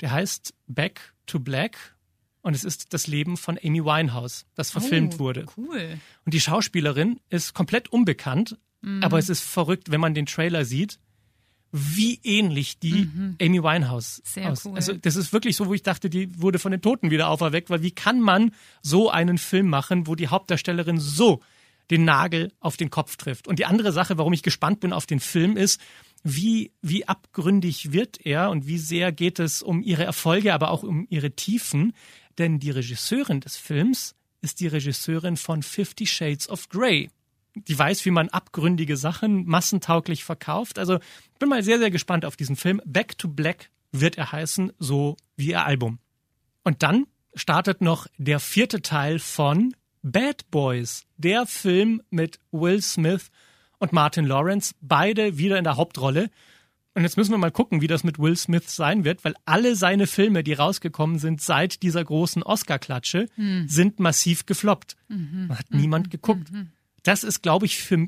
Der 0.00 0.12
heißt 0.12 0.54
Back 0.66 1.14
to 1.26 1.40
Black 1.40 1.96
und 2.42 2.54
es 2.54 2.64
ist 2.64 2.92
das 2.92 3.06
Leben 3.06 3.36
von 3.36 3.58
Amy 3.62 3.84
Winehouse, 3.84 4.44
das 4.54 4.70
verfilmt 4.70 5.14
oh, 5.14 5.18
wurde. 5.20 5.46
Cool. 5.56 5.98
Und 6.24 6.34
die 6.34 6.40
Schauspielerin 6.40 7.18
ist 7.30 7.54
komplett 7.54 7.88
unbekannt, 7.88 8.58
mhm. 8.82 9.02
aber 9.02 9.18
es 9.18 9.30
ist 9.30 9.42
verrückt, 9.42 9.90
wenn 9.90 10.00
man 10.00 10.14
den 10.14 10.26
Trailer 10.26 10.64
sieht, 10.64 10.98
wie 11.76 12.20
ähnlich 12.22 12.78
die 12.78 13.08
Amy 13.40 13.60
Winehouse 13.62 14.22
Sehr 14.24 14.52
aus. 14.52 14.64
cool. 14.64 14.76
Also 14.76 14.92
das 14.92 15.16
ist 15.16 15.32
wirklich 15.32 15.56
so, 15.56 15.66
wo 15.66 15.74
ich 15.74 15.82
dachte, 15.82 16.08
die 16.08 16.40
wurde 16.40 16.60
von 16.60 16.70
den 16.70 16.80
Toten 16.80 17.10
wieder 17.10 17.28
auferweckt, 17.28 17.68
weil 17.68 17.82
wie 17.82 17.90
kann 17.90 18.20
man 18.20 18.52
so 18.80 19.10
einen 19.10 19.38
Film 19.38 19.68
machen, 19.68 20.06
wo 20.06 20.14
die 20.14 20.28
Hauptdarstellerin 20.28 21.00
so 21.00 21.40
den 21.90 22.04
Nagel 22.04 22.52
auf 22.60 22.76
den 22.76 22.90
Kopf 22.90 23.16
trifft? 23.16 23.48
Und 23.48 23.58
die 23.58 23.66
andere 23.66 23.92
Sache, 23.92 24.18
warum 24.18 24.32
ich 24.32 24.42
gespannt 24.42 24.80
bin 24.80 24.92
auf 24.92 25.06
den 25.06 25.20
Film, 25.20 25.56
ist, 25.56 25.80
wie, 26.22 26.72
wie 26.80 27.06
abgründig 27.06 27.92
wird 27.92 28.24
er 28.24 28.50
und 28.50 28.66
wie 28.66 28.78
sehr 28.78 29.12
geht 29.12 29.38
es 29.38 29.62
um 29.62 29.82
ihre 29.82 30.04
Erfolge, 30.04 30.54
aber 30.54 30.70
auch 30.70 30.82
um 30.82 31.06
ihre 31.10 31.32
Tiefen. 31.32 31.92
Denn 32.38 32.58
die 32.58 32.70
Regisseurin 32.70 33.40
des 33.40 33.56
Films 33.56 34.14
ist 34.40 34.60
die 34.60 34.66
Regisseurin 34.66 35.36
von 35.36 35.62
Fifty 35.62 36.06
Shades 36.06 36.48
of 36.48 36.68
Grey. 36.68 37.10
Die 37.54 37.78
weiß, 37.78 38.04
wie 38.04 38.10
man 38.10 38.30
abgründige 38.30 38.96
Sachen 38.96 39.46
massentauglich 39.46 40.24
verkauft. 40.24 40.78
Also 40.78 40.98
bin 41.38 41.48
mal 41.48 41.62
sehr, 41.62 41.78
sehr 41.78 41.90
gespannt 41.90 42.24
auf 42.24 42.36
diesen 42.36 42.56
Film. 42.56 42.80
Back 42.84 43.16
to 43.18 43.28
Black 43.28 43.70
wird 43.92 44.18
er 44.18 44.32
heißen, 44.32 44.72
so 44.78 45.16
wie 45.36 45.50
ihr 45.50 45.64
Album. 45.64 45.98
Und 46.64 46.82
dann 46.82 47.06
startet 47.34 47.80
noch 47.80 48.06
der 48.16 48.40
vierte 48.40 48.82
Teil 48.82 49.18
von 49.18 49.74
Bad 50.06 50.50
Boys, 50.50 51.06
der 51.16 51.46
Film 51.46 52.02
mit 52.10 52.38
Will 52.52 52.82
Smith 52.82 53.30
und 53.78 53.94
Martin 53.94 54.26
Lawrence, 54.26 54.74
beide 54.82 55.38
wieder 55.38 55.56
in 55.56 55.64
der 55.64 55.76
Hauptrolle. 55.76 56.30
Und 56.94 57.04
jetzt 57.04 57.16
müssen 57.16 57.30
wir 57.30 57.38
mal 57.38 57.50
gucken, 57.50 57.80
wie 57.80 57.86
das 57.86 58.04
mit 58.04 58.18
Will 58.18 58.36
Smith 58.36 58.68
sein 58.68 59.04
wird, 59.04 59.24
weil 59.24 59.34
alle 59.46 59.74
seine 59.76 60.06
Filme, 60.06 60.44
die 60.44 60.52
rausgekommen 60.52 61.18
sind 61.18 61.40
seit 61.40 61.82
dieser 61.82 62.04
großen 62.04 62.42
Oscar-Klatsche, 62.42 63.28
sind 63.66 63.98
massiv 63.98 64.44
gefloppt. 64.44 64.94
Hat 65.48 65.70
niemand 65.70 66.10
geguckt. 66.10 66.48
Das 67.02 67.24
ist, 67.24 67.42
glaube 67.42 67.64
ich, 67.64 67.78
für 67.78 68.06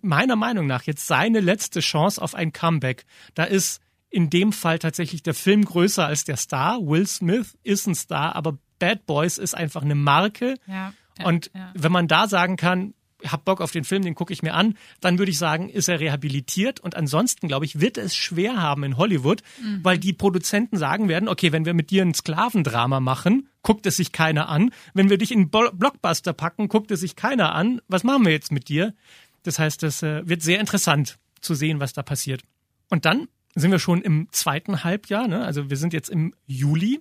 meiner 0.00 0.36
Meinung 0.36 0.66
nach 0.66 0.84
jetzt 0.84 1.06
seine 1.06 1.40
letzte 1.40 1.80
Chance 1.80 2.22
auf 2.22 2.34
ein 2.34 2.54
Comeback. 2.54 3.04
Da 3.34 3.44
ist 3.44 3.82
in 4.08 4.30
dem 4.30 4.50
Fall 4.52 4.78
tatsächlich 4.78 5.22
der 5.22 5.34
Film 5.34 5.62
größer 5.64 6.06
als 6.06 6.24
der 6.24 6.38
Star. 6.38 6.80
Will 6.80 7.06
Smith 7.06 7.58
ist 7.64 7.86
ein 7.86 7.94
Star, 7.94 8.34
aber 8.34 8.56
Bad 8.78 9.04
Boys 9.06 9.36
ist 9.38 9.54
einfach 9.54 9.82
eine 9.82 9.94
Marke. 9.94 10.54
Ja, 10.66 10.94
ja, 11.18 11.26
und 11.26 11.50
ja. 11.54 11.72
wenn 11.74 11.92
man 11.92 12.08
da 12.08 12.28
sagen 12.28 12.56
kann, 12.56 12.94
hab 13.26 13.44
Bock 13.44 13.60
auf 13.60 13.70
den 13.70 13.84
Film, 13.84 14.02
den 14.02 14.14
gucke 14.14 14.32
ich 14.32 14.42
mir 14.42 14.54
an, 14.54 14.76
dann 15.00 15.18
würde 15.18 15.30
ich 15.30 15.38
sagen, 15.38 15.68
ist 15.68 15.88
er 15.88 16.00
rehabilitiert. 16.00 16.80
Und 16.80 16.94
ansonsten, 16.94 17.48
glaube 17.48 17.64
ich, 17.64 17.80
wird 17.80 17.96
es 17.96 18.14
schwer 18.14 18.60
haben 18.60 18.84
in 18.84 18.96
Hollywood, 18.96 19.42
Mhm. 19.62 19.80
weil 19.82 19.98
die 19.98 20.12
Produzenten 20.12 20.76
sagen 20.76 21.08
werden, 21.08 21.28
okay, 21.28 21.52
wenn 21.52 21.64
wir 21.64 21.74
mit 21.74 21.90
dir 21.90 22.02
ein 22.02 22.14
Sklavendrama 22.14 23.00
machen, 23.00 23.48
guckt 23.62 23.86
es 23.86 23.96
sich 23.96 24.12
keiner 24.12 24.48
an. 24.48 24.70
Wenn 24.92 25.10
wir 25.10 25.18
dich 25.18 25.32
in 25.32 25.50
Bo 25.50 25.70
Blockbuster 25.72 26.32
packen, 26.32 26.68
guckt 26.68 26.90
es 26.90 27.00
sich 27.00 27.16
keiner 27.16 27.54
an. 27.54 27.80
Was 27.88 28.04
machen 28.04 28.24
wir 28.24 28.32
jetzt 28.32 28.52
mit 28.52 28.68
dir? 28.68 28.94
Das 29.42 29.58
heißt, 29.58 29.82
es 29.84 30.02
äh, 30.02 30.28
wird 30.28 30.42
sehr 30.42 30.60
interessant 30.60 31.18
zu 31.40 31.54
sehen, 31.54 31.80
was 31.80 31.92
da 31.92 32.02
passiert. 32.02 32.42
Und 32.90 33.04
dann 33.04 33.28
sind 33.54 33.70
wir 33.70 33.78
schon 33.78 34.02
im 34.02 34.28
zweiten 34.32 34.84
Halbjahr, 34.84 35.28
ne? 35.28 35.44
also 35.44 35.70
wir 35.70 35.76
sind 35.76 35.92
jetzt 35.92 36.10
im 36.10 36.34
Juli. 36.46 37.00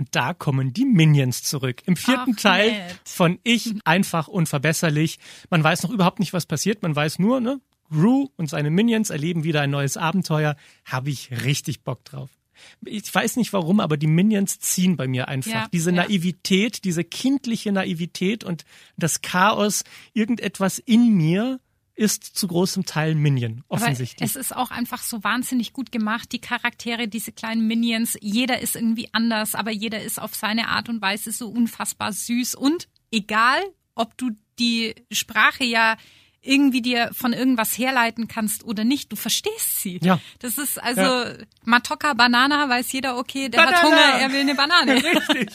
Und 0.00 0.08
da 0.12 0.32
kommen 0.32 0.72
die 0.72 0.86
Minions 0.86 1.42
zurück. 1.42 1.82
Im 1.84 1.94
vierten 1.94 2.32
Ach, 2.34 2.40
Teil 2.40 2.72
nett. 2.72 3.00
von 3.04 3.38
Ich 3.42 3.74
einfach 3.84 4.28
unverbesserlich. 4.28 5.18
Man 5.50 5.62
weiß 5.62 5.82
noch 5.82 5.90
überhaupt 5.90 6.20
nicht, 6.20 6.32
was 6.32 6.46
passiert. 6.46 6.82
Man 6.82 6.96
weiß 6.96 7.18
nur, 7.18 7.38
ne? 7.40 7.60
Gru 7.90 8.28
und 8.36 8.48
seine 8.48 8.70
Minions 8.70 9.10
erleben 9.10 9.44
wieder 9.44 9.60
ein 9.60 9.68
neues 9.68 9.98
Abenteuer. 9.98 10.56
Habe 10.86 11.10
ich 11.10 11.44
richtig 11.44 11.84
Bock 11.84 12.02
drauf. 12.06 12.30
Ich 12.86 13.14
weiß 13.14 13.36
nicht 13.36 13.52
warum, 13.52 13.78
aber 13.78 13.98
die 13.98 14.06
Minions 14.06 14.58
ziehen 14.58 14.96
bei 14.96 15.06
mir 15.06 15.28
einfach. 15.28 15.52
Ja, 15.52 15.68
diese 15.70 15.90
ja. 15.90 15.96
Naivität, 15.96 16.84
diese 16.84 17.04
kindliche 17.04 17.70
Naivität 17.70 18.42
und 18.42 18.64
das 18.96 19.20
Chaos, 19.20 19.84
irgendetwas 20.14 20.78
in 20.78 21.14
mir 21.14 21.60
ist 22.00 22.24
zu 22.24 22.48
großem 22.48 22.86
Teil 22.86 23.14
Minion, 23.14 23.62
Aber 23.68 23.82
offensichtlich. 23.82 24.26
es 24.30 24.34
ist 24.34 24.56
auch 24.56 24.70
einfach 24.70 25.02
so 25.02 25.22
wahnsinnig 25.22 25.74
gut 25.74 25.92
gemacht. 25.92 26.32
Die 26.32 26.40
Charaktere, 26.40 27.08
diese 27.08 27.30
kleinen 27.30 27.66
Minions, 27.66 28.16
jeder 28.22 28.60
ist 28.60 28.74
irgendwie 28.74 29.10
anders, 29.12 29.54
aber 29.54 29.70
jeder 29.70 30.00
ist 30.02 30.18
auf 30.18 30.34
seine 30.34 30.68
Art 30.68 30.88
und 30.88 31.02
Weise 31.02 31.30
so 31.30 31.48
unfassbar 31.48 32.14
süß. 32.14 32.54
Und 32.54 32.88
egal, 33.10 33.60
ob 33.94 34.16
du 34.16 34.30
die 34.58 34.94
Sprache 35.12 35.64
ja 35.64 35.98
irgendwie 36.40 36.80
dir 36.80 37.10
von 37.12 37.34
irgendwas 37.34 37.76
herleiten 37.76 38.26
kannst 38.28 38.64
oder 38.64 38.82
nicht, 38.84 39.12
du 39.12 39.16
verstehst 39.16 39.80
sie. 39.80 39.98
Ja. 40.02 40.18
Das 40.38 40.56
ist 40.56 40.82
also 40.82 41.02
Ja. 41.02 41.34
Matoka 41.64 42.14
Banana, 42.14 42.66
weiß 42.66 42.90
jeder, 42.92 43.18
okay, 43.18 43.50
der 43.50 43.60
hat 43.60 43.74
Banana. 43.74 43.86
Hunger, 43.86 44.20
er 44.22 44.32
will 44.32 44.40
eine 44.40 44.54
Banane. 44.54 44.94
Richtig. 45.04 45.50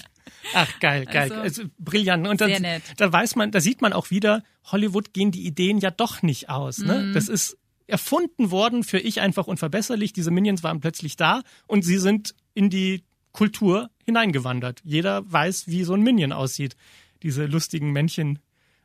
Ach, 0.53 0.79
geil, 0.79 1.05
geil. 1.05 1.31
Also, 1.31 1.35
Also, 1.35 1.63
brillant. 1.79 2.27
Und 2.27 2.41
dann, 2.41 2.53
da 2.97 3.11
weiß 3.11 3.35
man, 3.35 3.51
da 3.51 3.59
sieht 3.59 3.81
man 3.81 3.93
auch 3.93 4.11
wieder, 4.11 4.43
Hollywood 4.65 5.13
gehen 5.13 5.31
die 5.31 5.45
Ideen 5.45 5.79
ja 5.79 5.91
doch 5.91 6.21
nicht 6.21 6.49
aus. 6.49 6.79
Mhm. 6.79 6.87
Ne? 6.87 7.11
Das 7.13 7.27
ist 7.27 7.57
erfunden 7.87 8.51
worden 8.51 8.83
für 8.83 8.99
ich 8.99 9.21
einfach 9.21 9.47
unverbesserlich. 9.47 10.13
Diese 10.13 10.31
Minions 10.31 10.63
waren 10.63 10.79
plötzlich 10.79 11.17
da 11.17 11.43
und 11.67 11.83
sie 11.83 11.97
sind 11.97 12.35
in 12.53 12.69
die 12.69 13.03
Kultur 13.31 13.89
hineingewandert. 14.05 14.81
Jeder 14.83 15.29
weiß, 15.31 15.67
wie 15.67 15.83
so 15.83 15.93
ein 15.93 16.01
Minion 16.01 16.31
aussieht. 16.31 16.75
Diese 17.21 17.45
lustigen 17.45 17.91
Männchen 17.91 18.39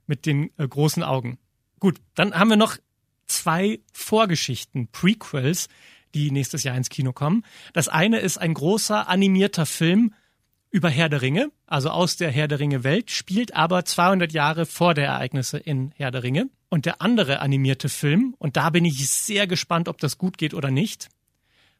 mit 0.06 0.26
den 0.26 0.50
äh, 0.58 0.66
großen 0.66 1.02
Augen. 1.02 1.38
Gut, 1.78 2.00
dann 2.14 2.34
haben 2.34 2.50
wir 2.50 2.56
noch 2.56 2.76
zwei 3.26 3.80
Vorgeschichten, 3.92 4.88
Prequels, 4.88 5.68
die 6.14 6.30
nächstes 6.30 6.64
Jahr 6.64 6.76
ins 6.76 6.90
Kino 6.90 7.12
kommen. 7.12 7.44
Das 7.72 7.88
eine 7.88 8.18
ist 8.18 8.38
ein 8.38 8.54
großer 8.54 9.08
animierter 9.08 9.66
Film 9.66 10.12
über 10.70 10.88
Herr 10.88 11.08
der 11.08 11.22
Ringe, 11.22 11.50
also 11.66 11.90
aus 11.90 12.16
der 12.16 12.30
Herr 12.30 12.48
der 12.48 12.60
Ringe 12.60 12.84
Welt, 12.84 13.10
spielt 13.10 13.54
aber 13.54 13.84
200 13.84 14.32
Jahre 14.32 14.66
vor 14.66 14.94
der 14.94 15.06
Ereignisse 15.06 15.58
in 15.58 15.92
Herr 15.96 16.10
der 16.10 16.22
Ringe. 16.22 16.48
Und 16.68 16.86
der 16.86 17.02
andere 17.02 17.40
animierte 17.40 17.88
Film, 17.88 18.34
und 18.38 18.56
da 18.56 18.70
bin 18.70 18.84
ich 18.84 19.08
sehr 19.08 19.48
gespannt, 19.48 19.88
ob 19.88 19.98
das 19.98 20.18
gut 20.18 20.38
geht 20.38 20.54
oder 20.54 20.70
nicht, 20.70 21.08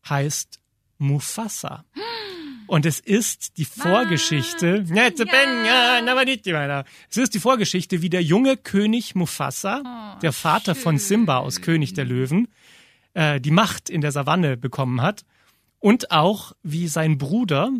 heißt 0.08 0.58
Mufasa. 0.98 1.84
Und 2.66 2.86
es 2.86 3.00
ist 3.00 3.58
die 3.58 3.64
Vorgeschichte. 3.64 4.84
Es 7.08 7.16
ist 7.16 7.34
die 7.34 7.40
Vorgeschichte, 7.40 8.02
wie 8.02 8.10
der 8.10 8.22
junge 8.22 8.56
König 8.56 9.14
Mufasa, 9.14 10.18
der 10.22 10.32
Vater 10.32 10.74
von 10.74 10.98
Simba 10.98 11.38
aus 11.38 11.62
König 11.62 11.94
der 11.94 12.04
Löwen, 12.04 12.48
äh, 13.14 13.40
die 13.40 13.50
Macht 13.50 13.90
in 13.90 14.00
der 14.00 14.12
Savanne 14.12 14.56
bekommen 14.56 15.02
hat. 15.02 15.24
Und 15.80 16.10
auch 16.10 16.52
wie 16.62 16.86
sein 16.86 17.18
Bruder 17.18 17.72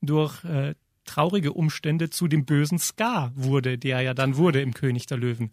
durch 0.00 0.44
äh, 0.44 0.74
traurige 1.04 1.52
Umstände 1.52 2.10
zu 2.10 2.28
dem 2.28 2.44
bösen 2.44 2.78
Scar 2.78 3.32
wurde, 3.34 3.78
der 3.78 4.02
ja 4.02 4.14
dann 4.14 4.36
wurde 4.36 4.60
im 4.60 4.74
König 4.74 5.06
der 5.06 5.18
Löwen. 5.18 5.52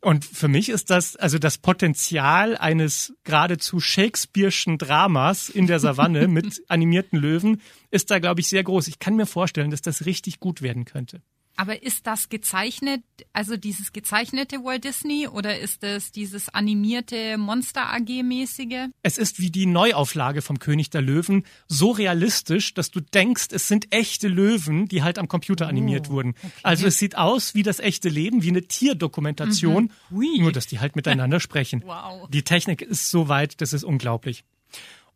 Und 0.00 0.24
für 0.24 0.46
mich 0.46 0.68
ist 0.68 0.90
das, 0.90 1.16
also 1.16 1.38
das 1.38 1.58
Potenzial 1.58 2.56
eines 2.56 3.14
geradezu 3.24 3.78
Shakespeare'schen 3.78 4.78
Dramas 4.78 5.48
in 5.48 5.66
der 5.66 5.80
Savanne 5.80 6.28
mit 6.28 6.62
animierten 6.68 7.18
Löwen 7.18 7.60
ist 7.90 8.10
da, 8.10 8.20
glaube 8.20 8.40
ich, 8.40 8.48
sehr 8.48 8.62
groß. 8.62 8.86
Ich 8.88 9.00
kann 9.00 9.16
mir 9.16 9.26
vorstellen, 9.26 9.70
dass 9.70 9.82
das 9.82 10.06
richtig 10.06 10.38
gut 10.38 10.62
werden 10.62 10.84
könnte. 10.84 11.20
Aber 11.58 11.82
ist 11.82 12.06
das 12.06 12.28
gezeichnet, 12.28 13.02
also 13.32 13.56
dieses 13.56 13.92
gezeichnete 13.92 14.62
Walt 14.62 14.84
Disney 14.84 15.26
oder 15.26 15.58
ist 15.58 15.82
es 15.82 16.12
dieses 16.12 16.48
animierte 16.48 17.36
Monster 17.36 17.92
AG-mäßige? 17.92 18.90
Es 19.02 19.18
ist 19.18 19.40
wie 19.40 19.50
die 19.50 19.66
Neuauflage 19.66 20.40
vom 20.40 20.60
König 20.60 20.90
der 20.90 21.02
Löwen 21.02 21.42
so 21.66 21.90
realistisch, 21.90 22.74
dass 22.74 22.92
du 22.92 23.00
denkst, 23.00 23.48
es 23.50 23.66
sind 23.66 23.92
echte 23.92 24.28
Löwen, 24.28 24.86
die 24.86 25.02
halt 25.02 25.18
am 25.18 25.26
Computer 25.26 25.66
animiert 25.66 26.10
wurden. 26.10 26.36
Also 26.62 26.86
es 26.86 26.98
sieht 26.98 27.18
aus 27.18 27.56
wie 27.56 27.64
das 27.64 27.80
echte 27.80 28.08
Leben, 28.08 28.44
wie 28.44 28.50
eine 28.50 28.62
Tierdokumentation, 28.62 29.90
Hui. 30.12 30.38
nur 30.38 30.52
dass 30.52 30.68
die 30.68 30.78
halt 30.78 30.94
miteinander 30.94 31.40
sprechen. 31.40 31.82
Wow. 31.88 32.28
Die 32.28 32.42
Technik 32.42 32.82
ist 32.82 33.10
so 33.10 33.28
weit, 33.28 33.62
das 33.62 33.72
ist 33.72 33.82
unglaublich. 33.82 34.44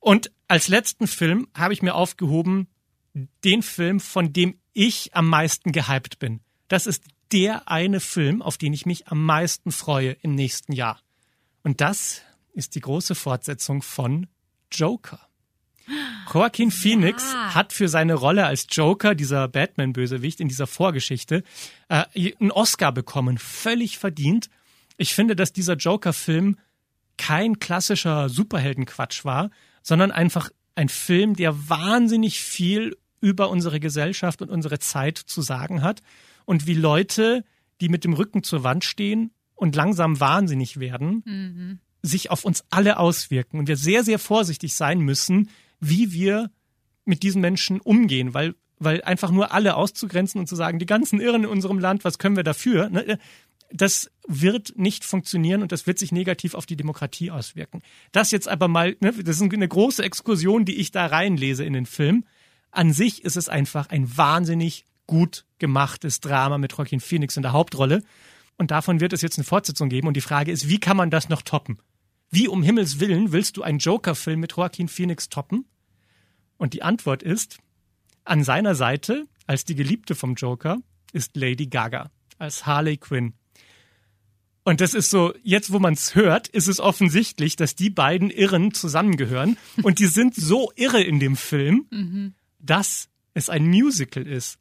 Und 0.00 0.32
als 0.48 0.68
letzten 0.68 1.06
Film 1.06 1.46
habe 1.54 1.74
ich 1.74 1.82
mir 1.82 1.94
aufgehoben, 1.94 2.66
den 3.44 3.62
Film, 3.62 4.00
von 4.00 4.32
dem 4.32 4.56
ich 4.72 5.14
am 5.14 5.28
meisten 5.28 5.72
gehypt 5.72 6.18
bin. 6.18 6.40
Das 6.68 6.86
ist 6.86 7.04
der 7.32 7.68
eine 7.68 8.00
Film, 8.00 8.42
auf 8.42 8.58
den 8.58 8.72
ich 8.72 8.86
mich 8.86 9.08
am 9.08 9.24
meisten 9.24 9.72
freue 9.72 10.12
im 10.22 10.34
nächsten 10.34 10.72
Jahr. 10.72 11.00
Und 11.62 11.80
das 11.80 12.22
ist 12.52 12.74
die 12.74 12.80
große 12.80 13.14
Fortsetzung 13.14 13.82
von 13.82 14.26
Joker. 14.70 15.20
Joaquin 16.32 16.70
Phoenix 16.70 17.34
hat 17.34 17.72
für 17.72 17.88
seine 17.88 18.14
Rolle 18.14 18.46
als 18.46 18.66
Joker, 18.70 19.14
dieser 19.14 19.48
Batman-Bösewicht 19.48 20.40
in 20.40 20.48
dieser 20.48 20.66
Vorgeschichte, 20.66 21.42
äh, 21.88 22.04
einen 22.40 22.50
Oscar 22.50 22.92
bekommen. 22.92 23.38
Völlig 23.38 23.98
verdient. 23.98 24.48
Ich 24.96 25.14
finde, 25.14 25.36
dass 25.36 25.52
dieser 25.52 25.74
Joker-Film 25.74 26.58
kein 27.18 27.58
klassischer 27.58 28.28
Superheldenquatsch 28.28 29.24
war, 29.24 29.50
sondern 29.82 30.10
einfach 30.10 30.50
ein 30.74 30.88
Film, 30.88 31.34
der 31.34 31.68
wahnsinnig 31.68 32.40
viel 32.40 32.96
über 33.22 33.48
unsere 33.48 33.80
Gesellschaft 33.80 34.42
und 34.42 34.50
unsere 34.50 34.78
Zeit 34.78 35.16
zu 35.16 35.40
sagen 35.40 35.80
hat 35.82 36.02
und 36.44 36.66
wie 36.66 36.74
Leute, 36.74 37.44
die 37.80 37.88
mit 37.88 38.04
dem 38.04 38.12
Rücken 38.12 38.42
zur 38.42 38.64
Wand 38.64 38.84
stehen 38.84 39.30
und 39.54 39.74
langsam 39.74 40.20
wahnsinnig 40.20 40.78
werden, 40.80 41.22
sich 42.02 42.30
auf 42.30 42.44
uns 42.44 42.64
alle 42.68 42.98
auswirken 42.98 43.58
und 43.58 43.68
wir 43.68 43.76
sehr, 43.76 44.04
sehr 44.04 44.18
vorsichtig 44.18 44.74
sein 44.74 45.00
müssen, 45.00 45.48
wie 45.80 46.12
wir 46.12 46.50
mit 47.04 47.22
diesen 47.22 47.40
Menschen 47.40 47.80
umgehen, 47.80 48.34
weil, 48.34 48.54
weil 48.78 49.02
einfach 49.02 49.30
nur 49.30 49.52
alle 49.52 49.76
auszugrenzen 49.76 50.40
und 50.40 50.48
zu 50.48 50.56
sagen, 50.56 50.78
die 50.78 50.86
ganzen 50.86 51.20
Irren 51.20 51.44
in 51.44 51.50
unserem 51.50 51.78
Land, 51.78 52.04
was 52.04 52.18
können 52.18 52.36
wir 52.36 52.44
dafür? 52.44 52.90
Ne? 52.90 53.18
das 53.72 54.10
wird 54.26 54.74
nicht 54.76 55.04
funktionieren 55.04 55.62
und 55.62 55.72
das 55.72 55.86
wird 55.86 55.98
sich 55.98 56.12
negativ 56.12 56.54
auf 56.54 56.66
die 56.66 56.76
Demokratie 56.76 57.30
auswirken. 57.30 57.82
Das 58.12 58.30
jetzt 58.30 58.48
aber 58.48 58.68
mal, 58.68 58.96
ne, 59.00 59.12
das 59.12 59.40
ist 59.40 59.42
eine 59.42 59.68
große 59.68 60.02
Exkursion, 60.02 60.64
die 60.64 60.76
ich 60.76 60.90
da 60.90 61.06
reinlese 61.06 61.64
in 61.64 61.72
den 61.72 61.86
Film. 61.86 62.24
An 62.72 62.92
sich 62.92 63.24
ist 63.24 63.36
es 63.36 63.48
einfach 63.48 63.90
ein 63.90 64.16
wahnsinnig 64.16 64.86
gut 65.06 65.44
gemachtes 65.58 66.20
Drama 66.20 66.58
mit 66.58 66.72
Joaquin 66.72 67.00
Phoenix 67.00 67.36
in 67.36 67.42
der 67.42 67.52
Hauptrolle. 67.52 68.02
Und 68.56 68.70
davon 68.70 69.00
wird 69.00 69.12
es 69.12 69.22
jetzt 69.22 69.38
eine 69.38 69.44
Fortsetzung 69.44 69.88
geben. 69.88 70.08
Und 70.08 70.16
die 70.16 70.20
Frage 70.22 70.50
ist, 70.50 70.68
wie 70.68 70.80
kann 70.80 70.96
man 70.96 71.10
das 71.10 71.28
noch 71.28 71.42
toppen? 71.42 71.78
Wie 72.30 72.48
um 72.48 72.62
Himmels 72.62 72.98
Willen 72.98 73.30
willst 73.32 73.58
du 73.58 73.62
einen 73.62 73.78
Joker-Film 73.78 74.40
mit 74.40 74.56
Joaquin 74.56 74.88
Phoenix 74.88 75.28
toppen? 75.28 75.66
Und 76.56 76.72
die 76.72 76.82
Antwort 76.82 77.22
ist, 77.22 77.58
an 78.24 78.42
seiner 78.42 78.74
Seite, 78.74 79.24
als 79.46 79.64
die 79.64 79.74
Geliebte 79.74 80.14
vom 80.14 80.34
Joker, 80.34 80.78
ist 81.12 81.36
Lady 81.36 81.66
Gaga, 81.66 82.10
als 82.38 82.64
Harley 82.64 82.96
Quinn. 82.96 83.34
Und 84.64 84.80
das 84.80 84.94
ist 84.94 85.10
so, 85.10 85.34
jetzt 85.42 85.72
wo 85.72 85.78
man 85.78 85.94
es 85.94 86.14
hört, 86.14 86.48
ist 86.48 86.68
es 86.68 86.78
offensichtlich, 86.78 87.56
dass 87.56 87.74
die 87.74 87.90
beiden 87.90 88.30
Irren 88.30 88.72
zusammengehören. 88.72 89.58
Und 89.82 89.98
die 89.98 90.06
sind 90.06 90.34
so 90.36 90.70
irre 90.76 91.02
in 91.02 91.18
dem 91.18 91.36
Film, 91.36 91.86
mhm. 91.90 92.34
Dass 92.62 93.08
es 93.34 93.50
ein 93.50 93.66
Musical 93.66 94.26
ist. 94.26 94.58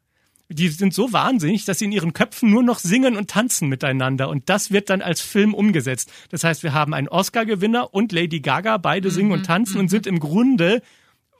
Die 0.48 0.68
sind 0.68 0.92
so 0.92 1.12
wahnsinnig, 1.12 1.64
dass 1.64 1.78
sie 1.78 1.86
in 1.86 1.92
ihren 1.92 2.12
Köpfen 2.12 2.50
nur 2.50 2.62
noch 2.62 2.78
singen 2.78 3.16
und 3.16 3.30
tanzen 3.30 3.68
miteinander. 3.68 4.28
Und 4.28 4.50
das 4.50 4.70
wird 4.70 4.90
dann 4.90 5.00
als 5.00 5.22
Film 5.22 5.54
umgesetzt. 5.54 6.12
Das 6.30 6.44
heißt, 6.44 6.62
wir 6.62 6.74
haben 6.74 6.92
einen 6.92 7.08
Oscar-Gewinner 7.08 7.94
und 7.94 8.12
Lady 8.12 8.40
Gaga, 8.40 8.76
beide 8.76 9.10
singen 9.10 9.28
mhm. 9.28 9.34
und 9.34 9.46
tanzen 9.46 9.78
und 9.78 9.86
mhm. 9.86 9.90
sind 9.90 10.06
im 10.06 10.20
Grunde 10.20 10.82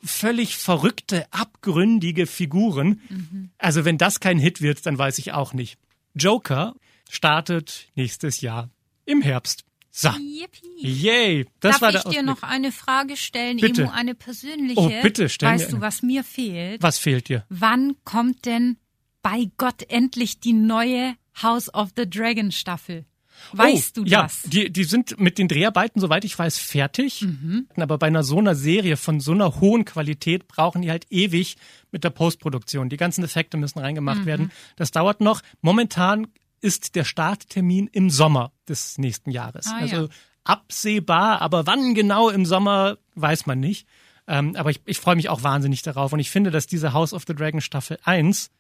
völlig 0.02 0.56
verrückte, 0.56 1.26
abgründige 1.30 2.26
Figuren. 2.26 3.00
Mhm. 3.08 3.50
Also 3.58 3.84
wenn 3.84 3.98
das 3.98 4.20
kein 4.20 4.38
Hit 4.38 4.62
wird, 4.62 4.86
dann 4.86 4.98
weiß 4.98 5.18
ich 5.18 5.32
auch 5.32 5.52
nicht. 5.52 5.78
Joker 6.14 6.74
startet 7.10 7.88
nächstes 7.94 8.40
Jahr 8.40 8.70
im 9.04 9.20
Herbst. 9.20 9.64
So. 9.94 10.08
Yippie. 10.08 10.78
Yay. 10.78 11.46
Das 11.60 11.78
Darf 11.78 11.82
war 11.82 11.94
ich 11.94 12.02
dir 12.04 12.22
noch 12.22 12.42
eine 12.42 12.72
Frage 12.72 13.14
stellen, 13.18 13.58
bitte. 13.58 13.82
Emo, 13.82 13.90
eine 13.90 14.14
persönliche? 14.14 14.80
Oh, 14.80 14.90
bitte, 15.02 15.28
stell 15.28 15.50
Weißt 15.50 15.70
du, 15.70 15.82
was 15.82 16.02
mir 16.02 16.24
fehlt? 16.24 16.82
Was 16.82 16.98
fehlt 16.98 17.28
dir? 17.28 17.44
Wann 17.50 17.96
kommt 18.04 18.46
denn 18.46 18.78
bei 19.20 19.50
Gott 19.58 19.82
endlich 19.90 20.40
die 20.40 20.54
neue 20.54 21.14
House 21.42 21.72
of 21.74 21.90
the 21.94 22.08
Dragon 22.08 22.50
Staffel? 22.52 23.04
Weißt 23.52 23.98
oh, 23.98 24.04
du 24.04 24.08
ja, 24.08 24.22
das? 24.22 24.42
Die, 24.42 24.72
die 24.72 24.84
sind 24.84 25.18
mit 25.20 25.36
den 25.36 25.48
Dreharbeiten, 25.48 26.00
soweit 26.00 26.24
ich 26.24 26.38
weiß, 26.38 26.58
fertig. 26.58 27.22
Mhm. 27.22 27.68
Aber 27.76 27.98
bei 27.98 28.06
einer 28.06 28.22
so 28.22 28.38
einer 28.38 28.54
Serie 28.54 28.96
von 28.96 29.20
so 29.20 29.32
einer 29.32 29.60
hohen 29.60 29.84
Qualität 29.84 30.48
brauchen 30.48 30.80
die 30.82 30.90
halt 30.90 31.06
ewig 31.10 31.56
mit 31.90 32.04
der 32.04 32.10
Postproduktion. 32.10 32.88
Die 32.88 32.96
ganzen 32.96 33.24
Effekte 33.24 33.58
müssen 33.58 33.78
reingemacht 33.78 34.22
mhm. 34.22 34.26
werden. 34.26 34.52
Das 34.76 34.90
dauert 34.90 35.20
noch. 35.20 35.42
Momentan 35.60 36.28
ist 36.62 36.94
der 36.94 37.04
Starttermin 37.04 37.88
im 37.92 38.08
Sommer 38.08 38.52
des 38.68 38.96
nächsten 38.96 39.30
Jahres. 39.30 39.66
Ah, 39.66 39.76
also 39.80 39.96
ja. 40.04 40.08
absehbar, 40.44 41.40
aber 41.42 41.66
wann 41.66 41.94
genau 41.94 42.28
im 42.30 42.46
Sommer, 42.46 42.96
weiß 43.14 43.46
man 43.46 43.60
nicht. 43.60 43.86
Ähm, 44.28 44.54
aber 44.56 44.70
ich, 44.70 44.80
ich 44.86 44.98
freue 44.98 45.16
mich 45.16 45.28
auch 45.28 45.42
wahnsinnig 45.42 45.82
darauf. 45.82 46.12
Und 46.12 46.20
ich 46.20 46.30
finde, 46.30 46.50
dass 46.50 46.66
diese 46.66 46.92
House 46.92 47.12
of 47.12 47.24
the 47.26 47.34
Dragon 47.34 47.60
Staffel 47.60 47.98
1 48.04 48.50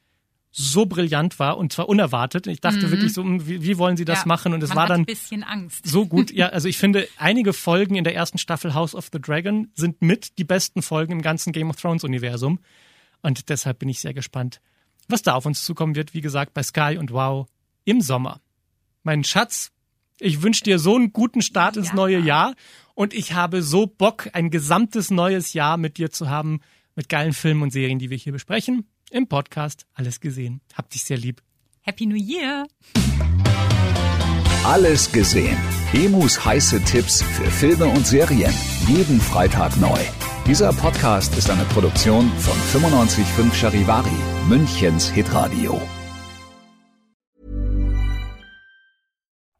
so 0.54 0.84
brillant 0.84 1.38
war 1.38 1.56
und 1.56 1.72
zwar 1.72 1.88
unerwartet. 1.88 2.46
Ich 2.46 2.60
dachte 2.60 2.86
Mhm. 2.86 2.90
wirklich 2.90 3.12
so, 3.14 3.22
hm, 3.22 3.46
wie, 3.46 3.62
wie 3.62 3.78
wollen 3.78 3.96
sie 3.96 4.04
das 4.04 4.20
Ja, 4.20 4.26
machen? 4.26 4.52
Und 4.52 4.62
es 4.62 4.74
war 4.74 4.86
dann 4.86 5.02
ein 5.02 5.06
bisschen 5.06 5.44
Angst. 5.44 5.86
so 5.86 6.04
gut. 6.06 6.30
Ja, 6.34 6.48
also 6.48 6.68
ich 6.68 6.76
finde, 6.76 7.08
einige 7.16 7.52
Folgen 7.54 7.94
in 7.94 8.04
der 8.04 8.14
ersten 8.14 8.36
Staffel 8.38 8.74
House 8.74 8.94
of 8.94 9.08
the 9.12 9.20
Dragon 9.20 9.70
sind 9.74 10.02
mit 10.02 10.36
die 10.38 10.44
besten 10.44 10.82
Folgen 10.82 11.12
im 11.12 11.22
ganzen 11.22 11.52
Game 11.52 11.70
of 11.70 11.76
Thrones 11.76 12.04
Universum. 12.04 12.58
Und 13.22 13.48
deshalb 13.48 13.78
bin 13.78 13.88
ich 13.88 14.00
sehr 14.00 14.12
gespannt, 14.12 14.60
was 15.08 15.22
da 15.22 15.34
auf 15.34 15.46
uns 15.46 15.64
zukommen 15.64 15.94
wird. 15.94 16.12
Wie 16.12 16.20
gesagt, 16.20 16.52
bei 16.52 16.62
Sky 16.62 16.96
und 16.98 17.12
Wow 17.12 17.46
im 17.84 18.00
Sommer. 18.00 18.40
Mein 19.02 19.24
Schatz, 19.24 19.70
ich 20.20 20.42
wünsche 20.42 20.64
dir 20.64 20.78
so 20.78 20.94
einen 20.96 21.12
guten 21.12 21.42
Start 21.42 21.76
ins 21.76 21.88
Ja. 21.88 21.94
neue 21.94 22.18
Jahr. 22.18 22.54
Und 22.94 23.14
ich 23.14 23.32
habe 23.32 23.62
so 23.62 23.86
Bock, 23.86 24.28
ein 24.34 24.50
gesamtes 24.50 25.10
neues 25.10 25.52
Jahr 25.54 25.76
mit 25.76 25.96
dir 25.98 26.10
zu 26.10 26.28
haben, 26.28 26.60
mit 26.94 27.08
geilen 27.08 27.32
Filmen 27.32 27.62
und 27.62 27.72
Serien, 27.72 27.98
die 27.98 28.10
wir 28.10 28.16
hier 28.18 28.32
besprechen. 28.32 28.86
Im 29.10 29.26
Podcast 29.28 29.86
alles 29.94 30.20
gesehen. 30.20 30.60
Hab 30.74 30.90
dich 30.90 31.04
sehr 31.04 31.16
lieb. 31.16 31.42
Happy 31.80 32.06
New 32.06 32.16
Year! 32.16 32.66
Alles 34.64 35.10
gesehen. 35.10 35.56
Emus 35.92 36.44
heiße 36.44 36.82
Tipps 36.84 37.22
für 37.22 37.50
Filme 37.50 37.86
und 37.86 38.06
Serien. 38.06 38.54
Jeden 38.86 39.20
Freitag 39.20 39.76
neu. 39.78 39.98
Dieser 40.46 40.72
Podcast 40.72 41.36
ist 41.36 41.50
eine 41.50 41.64
Produktion 41.64 42.30
von 42.38 42.56
955 42.80 43.52
Charivari, 43.60 44.10
Münchens 44.48 45.10
Hitradio. 45.10 45.80